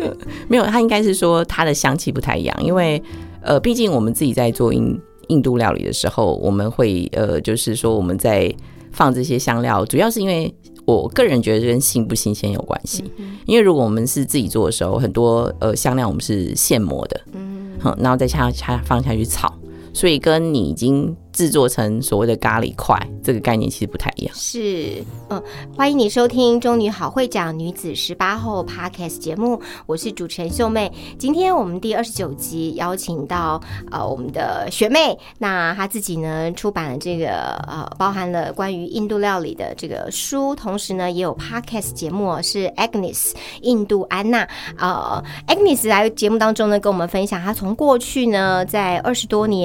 [0.47, 3.03] 没有，他应该是说它的香气不太一样，因为
[3.41, 8.49] 呃，毕竟我们自己在做印印度料理的时候，我们会呃，就是说我们在
[8.91, 10.53] 放这些香料，主要是因为
[10.85, 13.03] 我个人觉得跟新不新鲜有关系。
[13.45, 19.53] 因为如果我们是自己做的时候，很多呃香料我们是现磨的，嗯，好，然后再下下放下去炒。
[19.93, 24.35] 所以跟你已经制作成所谓的咖喱块这个概念其实不太一样。
[24.35, 25.41] 是，嗯，
[25.75, 30.91] 欢迎你收听《中女好会讲女子十八后》Podcast 节目，我是主持人秀妹。
[31.17, 44.47] 今天我们第二十九集邀请到呃我们的学妹，那她自己呢出版了这个呃包含了关于印度料理的这个书，同时呢也有 Podcast 节目是 Agnes 印度安娜。
[44.77, 49.61] 呃，Agnes 来节目当中呢跟我们分享，她从过去呢在二十多年。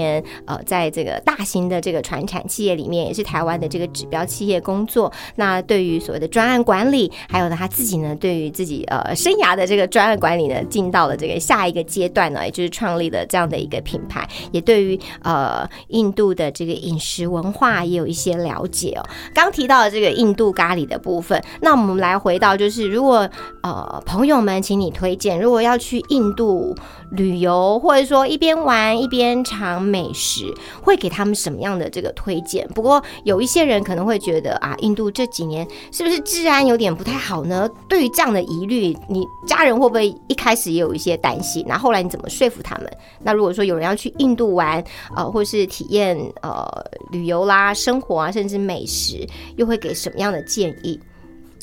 [0.47, 5.11] 呃，在这个大型新的这个传产企业里面，也是台湾的这个指标企业工作。
[5.37, 14.29] 那对于所谓的专案管理，还有呢他自己呢，对于自己呃生涯的这个专案管理呢，进到了这个下一个阶段呢，也就是创立了这样的一个品牌。
[14.53, 19.03] 也对于呃印度的这个饮食文化也有一些了解哦。
[19.33, 23.29] 刚提到的这个印度咖喱的部分，那我们来回到就是，如果
[23.62, 26.75] 呃朋友们，请你推荐，如果要去印度
[27.12, 30.12] 旅游，或者说一边玩一边尝美。
[30.16, 32.66] 食会给他们什么样的这个推荐？
[32.69, 37.69] 不过有一些人可能会觉得啊，印度这几年是不是治安有点不太好呢？
[37.87, 41.62] 对于这样的疑虑，你家人会不会一开始也有一些担心？
[41.69, 42.90] 那后来你怎么说服他们？
[43.21, 44.83] 那如果说有人要去印度玩，
[45.14, 46.66] 呃，或是体验呃
[47.12, 50.99] 旅游啦、生活啊，甚至美食，又会给什么样的建议？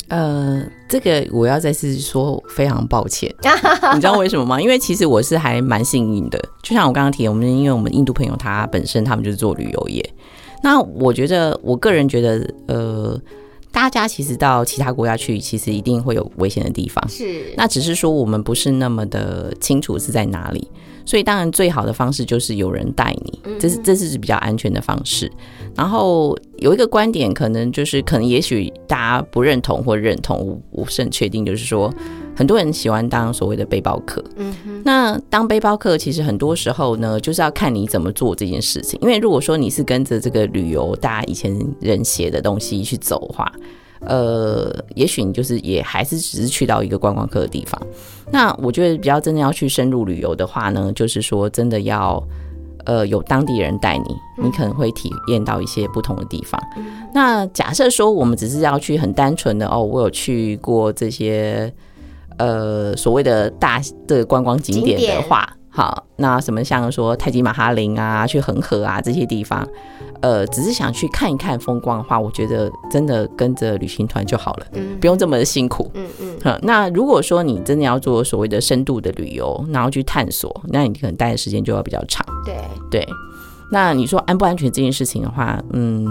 [0.10, 3.34] 呃，这个我要再次说非常抱歉，
[3.96, 4.62] 你知道为什么吗？
[4.62, 10.08] 因为其实我是还蛮幸运的，就像我刚刚提，我们因为我们印度朋友他本身他们就是做旅游业，
[10.62, 13.20] 那我觉得我个人觉得，呃，
[13.72, 20.70] 大家其实到其他国家去，其实一定会有危险的地方，是，那只是说我们不是那么的清楚是在哪里。
[21.06, 25.32] 所以当然最好的方式就是有人带你，这是这是比较安全的方式。
[25.76, 31.46] 然后有一个观点，可能就是可能也许大家不认同或认同，我不是很确定。
[31.46, 31.94] 就是说，
[32.36, 34.24] 很多人喜欢当所谓的背包客。
[34.38, 34.82] 嗯哼。
[34.86, 39.00] 那当背包客其实很多时候呢，就是要看你怎么做这件事情。
[39.02, 43.52] 因为如果说你是跟着这个旅游大家以前人写的东西去走的话。
[44.06, 47.82] 呃，也许你就是也还是只是去到一个观光客的地方。
[48.32, 52.22] 那我觉得比较真的要去深入旅游的话呢，就是说真的要
[52.86, 56.62] 呃有当地人带你，你可能会体验到一些不同的地方。
[57.14, 61.72] 那假设说我们只是要去很单纯的哦，我有去过这些
[62.38, 65.48] 呃所谓的大的观光景点的话。
[65.76, 69.68] 好，那什么像说泰姬玛哈林啊，去恒河啊这些地方，
[70.22, 76.60] 呃，只是想去看一看风光的话，我觉得真的跟着旅行团就好了，嗯，不用这么的辛苦，嗯嗯。
[76.62, 82.56] 那如果说你真的要做所谓的深度的旅游，然后去探索，那你可能待的时间就要比较长，对
[82.92, 83.08] 对。
[83.72, 86.08] 那你说安不安全这件事情的话，嗯，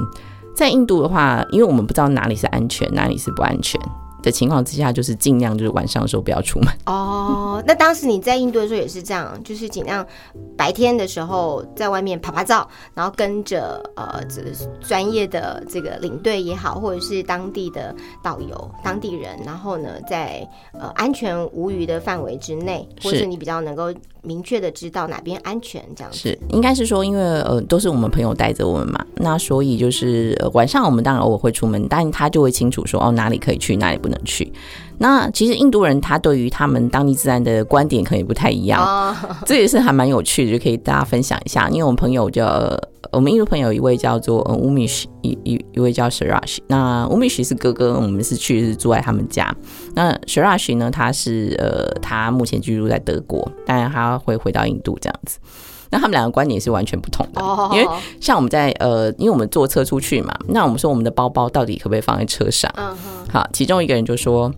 [0.57, 3.81] 在印度的话，因为我们不知道哪里是安全，哪里是不安全。
[4.23, 6.69] 的情况之下，就是尽量就是晚上的时候不要出门。
[6.87, 10.07] 哦，那当时你在印度的时候也是这样，就是尽量
[10.57, 14.43] 白天的时候在外面拍拍照，然后跟着呃这
[14.81, 23.93] 专业的这个领队也好，或者是当地的导游、当地人，然后呢在呃安全无虞的范围之内，或者你比较能够。
[24.25, 34.53] 明确的知道哪边安全，这样是应该是说，因为呃都是我们朋友带着我们嘛，那所以就是晚上我们当然偶尔会出门，但他就会清楚说哦哪里可以去，哪里不能去。
[34.99, 41.69] 那其实印度人他对于他们当地自然的观点可能也不太一样， 这也是还蛮有趣的，就可以大家分享一下。
[41.71, 42.79] 因为我们朋友叫
[43.11, 46.59] 我们印度朋友一位叫做乌米什，一一一位叫 Sharash。
[46.69, 49.53] 那乌米什是哥哥，我们是去是住在他们家。
[49.95, 55.39] 那 Sharash 呢，他是呃他目前居住在德国，但是他会回到印度这样子。
[55.93, 57.41] 那他们两个观点是完全不同的，
[57.77, 57.89] 因为
[58.21, 62.69] 像我们在呃，因为我们坐车出去嘛，那我们说我们的包包到底可不可以放在车上？
[63.31, 64.53] 好，其中一个人就说。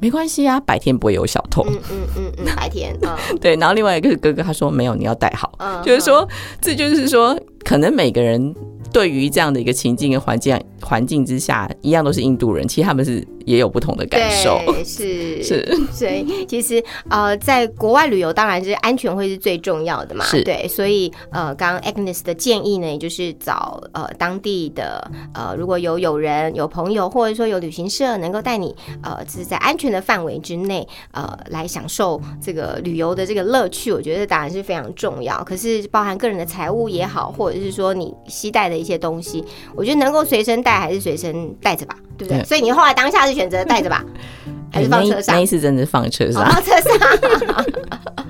[0.00, 1.64] 没关系啊，白天不会有小偷。
[1.68, 3.08] 嗯嗯嗯嗯，白天，嗯
[3.40, 6.28] 对，然后另外一个哥哥他说没有，你要带好，嗯，就是说
[6.60, 8.52] 这就是说，可能每个人
[8.92, 14.60] 对于这样的一个情境跟环境环境之下，一样都是印度人，其实他们是也有不同的感受。
[14.66, 15.42] 对，是。
[15.44, 20.24] 是，所以其实呃，在国外旅游，当然是安全会是最重要的嘛。
[20.24, 20.42] 是。
[20.42, 23.32] 对，所以呃，刚刚 Agnes 的建议呢，也就是。
[23.42, 29.44] 找呃当地的呃，如果有友人、有朋友，或者说有旅行社能够带你呃，是。
[29.44, 34.62] 在安全的范围之内呃，来享受这个旅游的这个乐趣，我觉得当然是。
[34.62, 35.42] 非常重要。
[35.44, 35.82] 可是。
[35.88, 37.72] 包含个人的财务也好，或者是。
[37.72, 41.00] 说你携带的一些东西，我觉得能够随身带还是。
[41.00, 42.38] 随身带着吧，对不对？
[42.42, 44.04] 对所以你后来当下是选择带着吧，
[44.72, 45.40] 还是放车上那？
[45.42, 47.66] 一次真的是放车上，放，车上。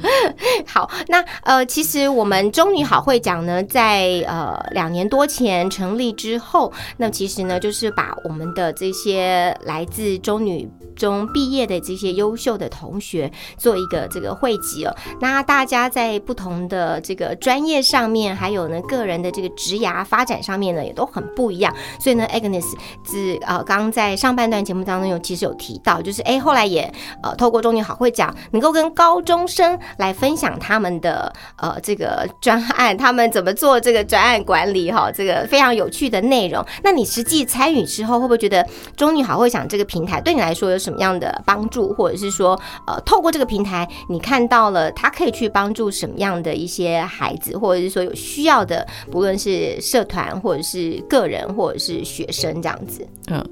[0.66, 14.94] 好，那呃，其实我们中女好会讲呢，在呃两年多前成立之后，那其实呢，就是把我们的这些来自中女中毕业的这些优秀的同学做一个这个汇集哦。
[15.20, 21.74] 那大家在不同的这个专业上面，还有呢个人的这个职涯发展上面呢，也都很不一样。
[22.00, 22.64] 所以呢，Agnes
[23.05, 36.64] 是呃刚在上半段节目当中有其实有提到，就是哎后来也呃透过中女好会讲，能够跟高中生来分享他们的呃这个专案，他们怎么做这个专案管理哈，这个非常有趣的内容。
[36.83, 53.07] 那你实际参与之后，会不会觉得中女好会想这个平台对你来说有什么样的帮助，或者是说呃透过这个平台，你看到了他可以去帮助什么样的一些孩子，或者是说有需要的，不论是社团或者是个人或者是学生这样子。
[53.28, 53.44] 嗯。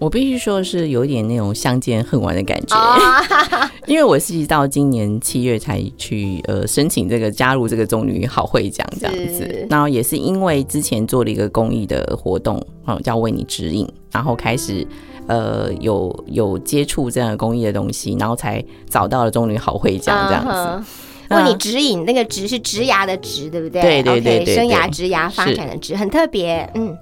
[0.00, 14.86] 我必须说是有点那种相见恨晚的感觉，啊， 因为我是到今年七月才去呃申请这个加入这个中女好会奖这样子，然后也是因为之前做了一个公益的活动，嗯，叫为你指引，然后开始
[15.26, 20.44] 呃有有接触这样的公益的东西，然后才找到了中女好会奖这样
[20.82, 20.90] 子。
[21.30, 23.80] 为你指引，那个“职”是职涯的“职”，对不对？
[23.80, 26.70] 对对对对生涯、对职涯发展的“职”很特别。
[26.74, 26.96] 嗯，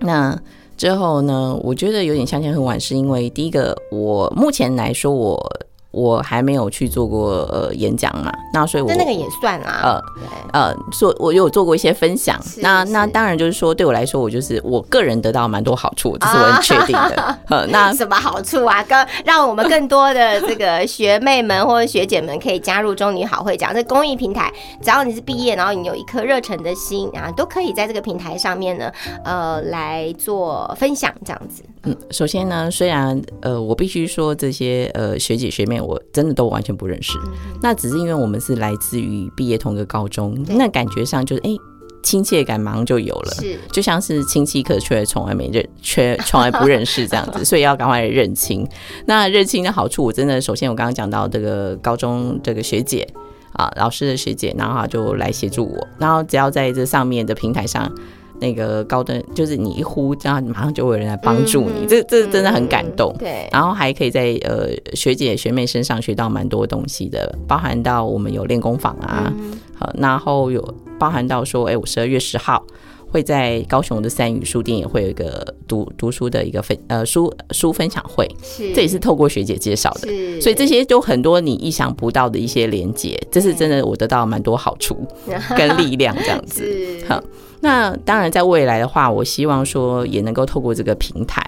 [0.00, 0.36] 那
[0.76, 5.38] 之后呢，我觉得有点相见恨晚，是因为第一个，我目前来说我
[5.92, 9.80] 我还没有去做过呃演讲嘛，那所以我那那个也算啦。
[9.82, 17.38] 呃对，呃，做我有做过一些分享是，那那当然就是说，对我来说，我就是我个人得到蛮多好处，这是我很确定的。
[17.48, 18.82] 呃，那什么好处啊？
[18.84, 28.90] 跟让我们更多的这个学妹们或者学姐们可以加入中女好会讲这公益平台，只要你是毕业，然后你有一颗热忱的心然后，都可以在这个平台上面呢，
[29.24, 31.62] 呃，来做分享这样子。
[31.84, 37.18] 嗯，首先呢，虽然呃，我必须说这些呃学姐学妹，我真的都完全不认识，
[37.62, 41.50] 那只是因为我们是来自于毕业同个高中，那感觉上就是哎。
[42.04, 48.66] 亲切感马上就有了，是就像是亲戚，可却从来没认，却从来不认识这样子， 所以要赶快认亲。
[49.06, 53.06] 那认亲的好处，我真的首先我刚刚讲到这个高中这个学姐
[53.52, 57.88] 啊，老师的学姐，然后她就来协助我，然后只要在这上面的平台上。
[58.42, 63.14] 那个高登就是你一呼，这样马上就会有人来帮助你，嗯这这真的很感动。
[63.16, 72.66] 对，然后还可以在呃学姐学妹身上学到蛮多东西的，包含到我们有练功坊啊，嗯好，然后有包含到说，哎，我十二月十号
[73.12, 80.08] 会在高雄的三语书店也会有一个读读书的一个分呃书书分享会，是，这也是透过学姐介绍的。
[80.08, 84.96] 是，所以这些就很多你意想不到的一些连接，这是真的我得到蛮多好处
[85.56, 86.64] 跟力量这样子。
[86.64, 87.22] 是好
[87.62, 91.40] 那当然，在未来的话，我希望说也能够透过这个平台，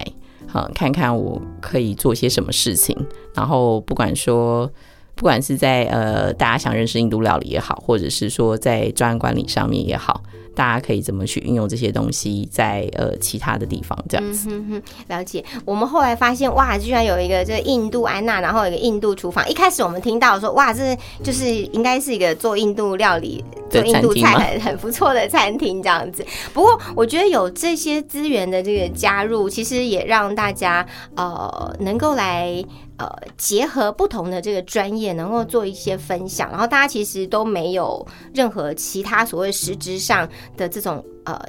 [0.47, 2.97] 好看看我可以做些什么事情。
[3.35, 4.71] 然后不管说，
[5.15, 10.23] 不管是在呃大家想认识印度料理也好，或者是说在专案管理上面也好，
[10.55, 14.49] 大家可以怎么去运用这些东西在呃其他的地方这样子。
[14.51, 15.45] 嗯哼，了解。
[15.65, 19.49] 我们后来发现，哇，居然有一个这个印度安娜，然后有一个印度厨房。
[19.49, 26.25] 一开始我们听到说，哇，这就是应该是一个做印度料理、做印度菜很很不错的餐厅这样子。
[26.53, 32.65] 不过，我觉得有这些资源的这个加入，其实也让大家呃能够来。
[32.97, 41.41] 呃，结合不同的这个专业，能够做一些分享，然后大家其实都没有任何其他所谓实质上的这种呃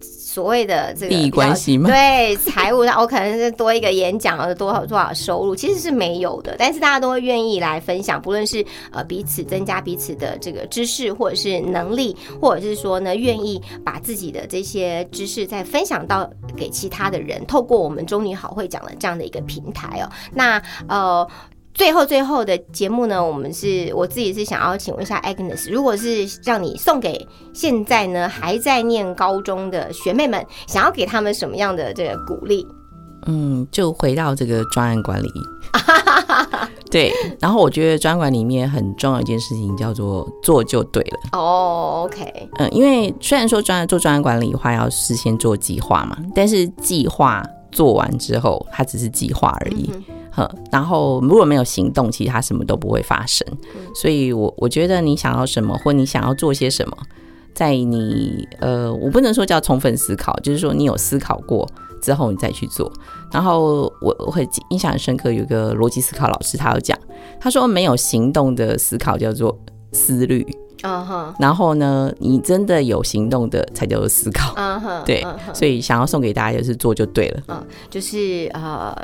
[0.00, 6.54] 所谓的这个利益关系吗对，财务上我可能是多一个演讲而多少多少收入，其实是没有的。
[6.58, 20.10] 但是大家都会愿意来分享，不论是呃彼此增加彼此的这个知识，或者是能力，或者是说呢愿意把自己的这些知识再分享到给其他的人，透过我们中女好会讲的这样的一个平台哦。
[20.32, 21.26] 那呃。
[21.76, 32.66] 最后最后的节目呢，我们是我自己是想要请问一下 Agnes，如果是让你送给现在呢还在念高中的学妹们，想要给他们什么样的这个鼓励？
[33.26, 35.28] 嗯，就回到这个专案管理。
[36.90, 41.18] 对，然后我觉得专案管理里面很重要一件事情叫做做就对了。
[41.32, 47.42] 哦，OK，嗯，因为虽然说专案做专案管理的话要事先做计划嘛，但是计划
[47.72, 49.90] 做完之后，它只是计划而已。
[50.30, 53.46] 呵，然后如果没有行动，其实它什么都不会发生。
[53.94, 56.96] 所以我我觉得你想要什么，或你想要做些什么，
[57.54, 61.66] 在你呃，我不能说叫充分思考，就是说你有思考过
[62.02, 62.92] 之后，你再去做。
[63.32, 66.98] 然后我我会印象很深刻，有一个逻辑思考老师，他有讲，
[67.40, 69.58] 他说没有行动的思考叫做
[69.92, 70.46] 思虑。
[70.86, 74.54] 嗯哼，然后呢，你真的有行动的才叫做思考。
[74.56, 77.42] 嗯哼，对，所以想要送给大家就是做就对了。
[77.48, 78.96] 嗯，就是呃，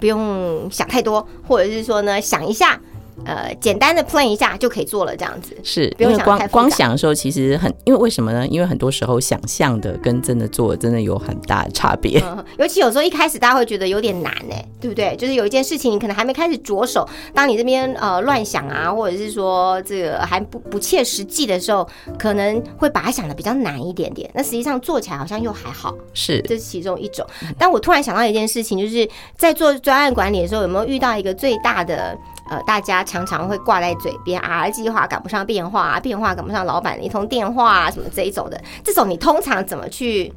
[0.00, 2.80] 不用想太多，或者是说呢，想一下。
[3.24, 8.46] 呃，简单的 plan 一下就可以做了，这样子是，因为光光想的时候其实很，因为为什么呢？
[8.48, 12.22] 因为很多时候想象的跟真的做真的有很大的差别，
[12.58, 15.16] 尤其有时候一开始大家会觉得有点难哎，对不对？
[15.16, 21.88] 就是有一件事情你可能还没开始着手，当你这边呃乱想啊，或者是说这个还不不切实际的时候，
[22.18, 24.30] 可能会把它想的比较难一点点。
[24.34, 27.26] 那实际上做起来好像又还好，是这是其中一种。
[27.58, 32.16] 但我突然想到一件事情，就是在做专案管理的时候，有没有遇到一个最大的？
[32.48, 40.32] 呃，大家常常会挂在嘴边啊，计划赶不上变化，变化赶不上老板的一通电话啊，什么这一种的，这种你通常怎么去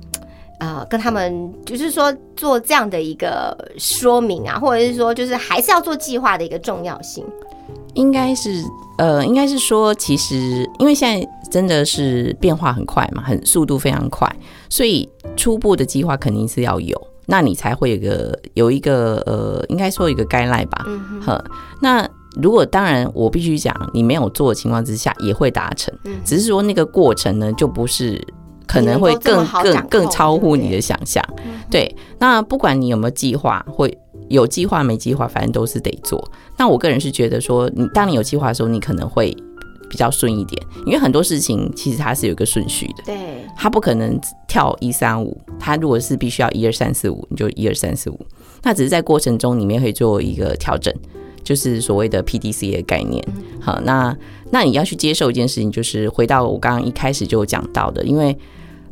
[0.59, 7.25] 呃跟他们，就是说做这样的一个说明啊，或者是说就是还是要做计划的一个重要性？
[7.93, 8.63] 应该是
[8.97, 14.27] 呃，应该是说，其实因为现在真的是变化很快嘛，很速度非常快，
[14.69, 16.99] 所以初步的计划肯定是要有。
[17.29, 20.83] 那你才会有个有一个呃，应该说一个概赖吧。
[20.87, 21.43] 嗯哼。
[21.79, 22.09] 那
[22.41, 25.93] 如果当然，我必须讲，你没有做的情况之下也会达成，
[26.25, 28.19] 只是说那个过程呢，就不是
[28.65, 31.23] 可能会更更更超乎你的想象。
[31.69, 31.95] 对。
[32.17, 33.95] 那不管你有没有计划，会
[34.27, 36.27] 有计划没计划，反正都是得做。
[36.57, 39.35] 那我个人是觉得说，你当你有计划的时候，你可能会。
[39.89, 43.17] 比较顺一点，因为很多事情其实它是有一个顺序的，对，
[43.57, 48.19] 它不可能跳一三五，它如果是必须要一二三四五，你就一二三四五，
[48.63, 50.93] 那只是在过程中里面可以做一个调整，
[51.43, 53.23] 就是所谓的 P D C 的概念。
[53.59, 54.15] 好，那
[54.51, 58.37] 那你要去接受一件事情，就是回到我刚刚一开始就讲到的，因为。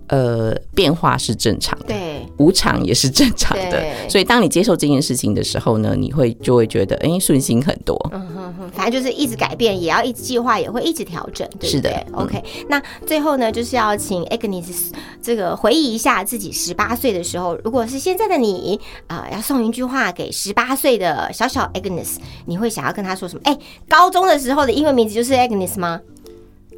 [0.07, 7.97] 呃，变化是正常的，对，无常也是正常的，所以当你接受这件事情的时候呢，你会就会觉得，哎，顺心很多。
[8.13, 12.41] 嗯哼哼，反正就是一直改变，也要一直计划，也会一直调整，对是的，OK。
[12.69, 14.91] 那最后呢，就是要请 Agnes
[15.21, 23.41] 这个回忆一下自己十八岁的时候，如果是现在的你啊，要送一句话给十八岁的小小 Agnes，你会想要跟他说什么？
[23.43, 23.57] 哎，
[23.89, 25.99] 高中的时候的英文名字就是 Agnes 吗？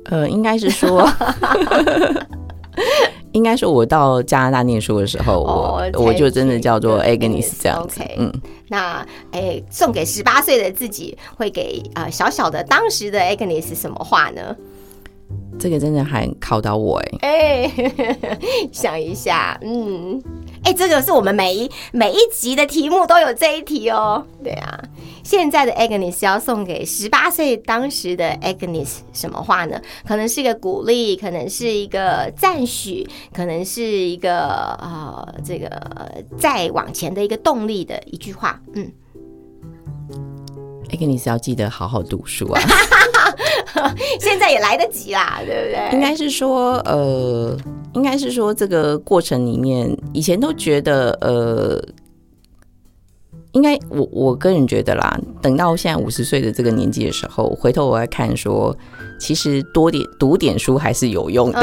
[0.06, 1.08] 呃，应该是说。
[3.34, 8.02] 应该说，我到加拿大念书的时候，我我就真的叫做 Agnes 这样子。
[8.18, 8.32] 嗯，
[8.70, 14.56] 那哎，送给十八岁的自己，会给啊小小的当时的 Agnes 什么话呢？
[15.60, 17.70] 这个真的还考到我哎！
[17.76, 18.40] 哎，
[18.72, 20.22] 想一下，嗯。
[20.62, 24.26] 哎，这个是我们每一每一集的题目都有这一题哦。
[24.44, 24.84] 对啊，
[25.24, 29.82] 现在的 Agnes 要送给十八岁当时的 Agnes 什么话呢？
[30.06, 34.48] 可能是一个鼓励，可能是一个赞许，可能是一个
[34.82, 35.70] 呃这个
[36.38, 38.62] 再往前的一个动力的一句话。
[38.74, 38.92] 嗯
[40.90, 42.62] ，Agnes 要记得好好读书啊。
[44.20, 45.90] 现在也来得及啦，对不对？
[45.94, 47.56] 应该是说，呃，
[47.94, 51.82] 应该是说这个过程里面，以前都觉得，呃，
[53.54, 58.76] 应该我我个人觉得啦，等到现在五十岁的这个年纪的时候，回头我来看说。
[59.22, 61.60] 其实多点读点书还是有用的。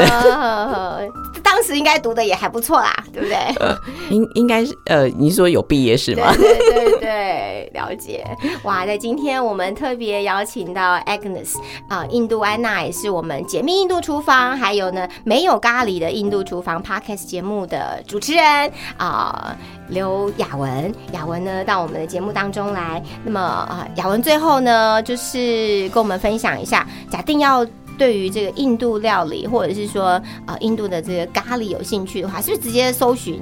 [1.43, 4.15] 当时应该读的也还不错啦，对不对？
[4.15, 6.31] 应应该是呃，你说有毕业是吗？
[6.35, 8.23] 对对对，了解。
[8.61, 11.55] 哇，在今天我们特别邀请到 Agnes
[11.89, 19.57] 啊，印度安娜也是我们解密印度厨房，还有呢没有咖喱的印度厨房 Podcast 节目的主持人啊，
[19.89, 20.93] 刘雅文。
[21.11, 27.47] 雅文呢到我们的节目当中来，那么啊，雅文最后呢就是跟我们分享一下，假定要。
[27.47, 27.65] 要
[27.97, 33.41] 对于这个印度料理，或者是说啊印度的这个咖喱有兴趣的话，是不是直接搜寻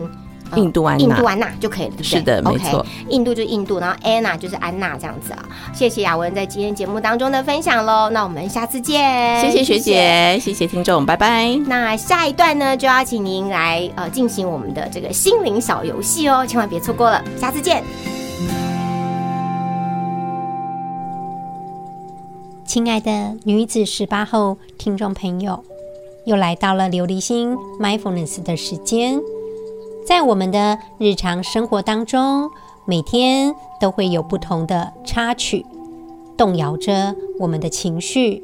[0.56, 2.04] 印度安娜印度安娜就可以了？
[2.04, 2.86] 是的，没错。
[3.10, 5.46] 印度就是印度，然后安娜就是安娜这样子啊。
[5.74, 8.10] 谢谢雅文在今天节目当中的分享喽。
[8.10, 9.42] 那我们下次见。
[9.42, 11.56] 谢谢学姐，谢谢听众，拜拜。
[11.68, 17.24] 那下一段呢，就要请您来呃进行我们的这个心灵小游戏哦，千万别错过了。
[17.40, 17.84] 下次见。
[22.66, 25.64] 亲爱的女子十八后听众朋友，
[26.26, 29.18] 又来到了琉璃心 mindfulness 的时间。
[30.06, 32.52] 在我们的日常生活当中，
[32.86, 35.66] 每天都会有不同的插曲，
[36.38, 38.44] 动摇着我们的情绪。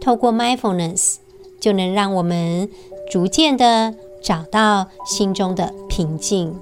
[0.00, 1.18] 透过 mindfulness，
[1.60, 2.68] 就能让我们
[3.08, 6.56] 逐渐的找到心中的平静。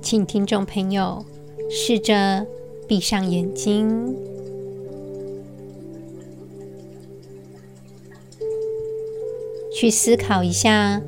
[0.00, 1.24] 请听众朋友
[1.68, 2.46] 试着
[2.86, 4.14] 闭上眼睛，
[9.74, 11.02] 去思考一下，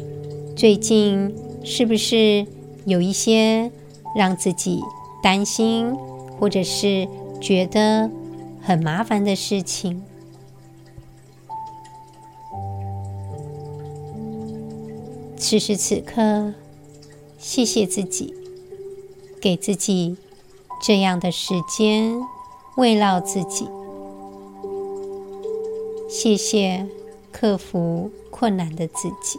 [0.57, 1.44] 最近。
[1.65, 2.47] 是不是
[2.85, 3.73] 有一些
[4.15, 4.81] 让自己
[5.23, 5.95] 担心，
[6.39, 7.09] 或者是
[7.41, 8.11] 觉得
[8.61, 10.03] 很麻烦的事情？
[15.37, 16.55] 此时此刻，
[17.39, 18.35] 谢谢自己，
[19.41, 20.17] 给自己
[20.83, 22.15] 这样的时间
[22.77, 23.69] 慰劳自己。
[26.09, 26.87] 谢谢
[27.33, 29.39] 克服困难的自己。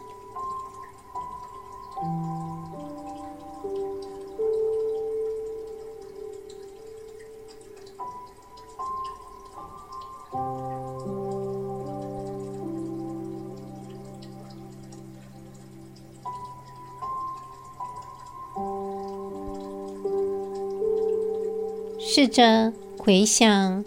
[21.97, 23.83] 试着回想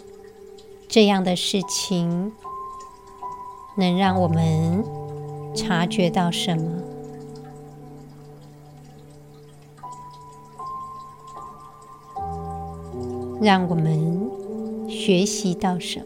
[0.87, 2.31] 这样的事情，
[3.75, 4.83] 能让我们
[5.55, 6.88] 察觉到什么？
[13.41, 16.05] 让我们学习到什么？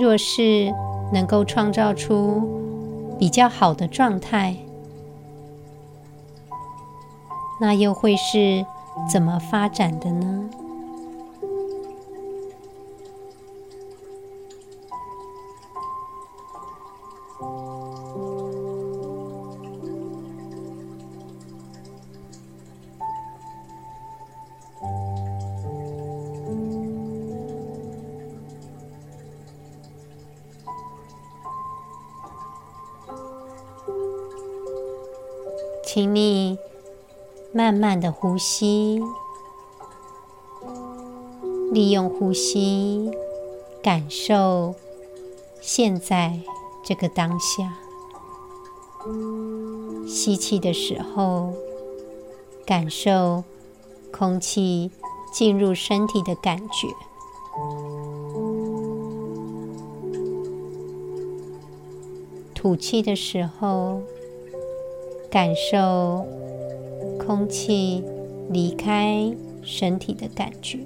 [0.00, 0.72] 若是
[1.12, 4.56] 能够创造出比较好的状态，
[7.58, 8.64] 那又会是
[9.10, 10.48] 怎么发展的呢？
[37.52, 39.02] 慢慢的呼吸，
[41.72, 43.10] 利用呼吸
[43.82, 44.74] 感受
[45.60, 46.40] 现在
[46.84, 47.78] 这个当下。
[50.06, 51.52] 吸气的时候，
[52.66, 53.44] 感受
[54.12, 54.90] 空气
[55.32, 56.88] 进入身体的感觉；
[62.54, 64.02] 吐气的时候。
[65.30, 66.26] 感受
[67.28, 68.02] 空气
[68.48, 69.30] 离开
[69.62, 70.78] 身体的感觉。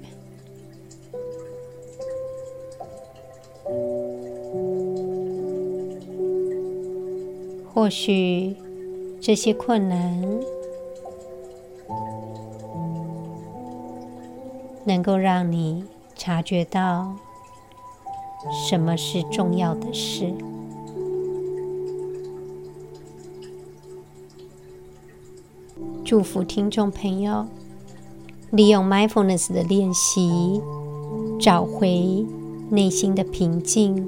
[7.73, 8.57] 或许
[9.21, 10.21] 这些困难
[14.83, 17.15] 能够让你察觉到
[18.67, 20.52] 什么是重要的事。
[26.13, 27.47] 祝福听众朋友，
[28.51, 30.61] 利用 mindfulness 的练习，
[31.39, 32.23] 找回
[32.69, 34.07] 内心的平静。